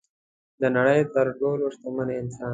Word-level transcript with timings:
د 0.61 0.63
نړۍ 0.75 1.01
تر 1.13 1.27
ټولو 1.39 1.63
شتمن 1.75 2.09
انسان 2.21 2.49